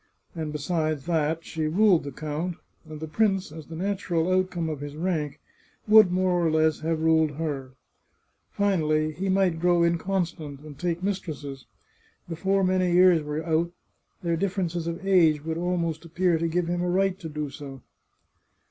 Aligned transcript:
And 0.33 0.51
besides 0.51 1.05
that, 1.05 1.45
she 1.45 1.67
ruled 1.67 2.05
the 2.05 2.11
count, 2.11 2.55
and 2.89 2.99
the 2.99 3.07
prince, 3.07 3.51
as 3.51 3.67
the 3.67 3.75
natural 3.75 4.31
outcome 4.33 4.67
of 4.67 4.79
his 4.79 4.95
rank, 4.95 5.39
would 5.87 6.11
more 6.11 6.43
or 6.43 6.49
less 6.49 6.79
have 6.79 7.01
ruled 7.03 7.33
her. 7.35 7.73
Finally, 8.49 9.11
he 9.11 9.29
might 9.29 9.59
grow 9.59 9.83
inconstant 9.83 10.61
and 10.61 10.79
take 10.79 11.03
mistresses. 11.03 11.67
Before 12.27 12.63
many 12.63 12.91
years 12.91 13.21
were 13.21 13.45
out, 13.45 13.73
their 14.23 14.35
difference 14.35 14.73
of 14.87 15.05
age 15.05 15.45
would 15.45 15.59
almost 15.59 16.03
appear 16.03 16.39
to 16.39 16.47
give 16.47 16.67
him 16.67 16.81
a 16.81 16.89
right 16.89 17.19
to 17.19 17.29
do 17.29 17.51
so. 17.51 17.83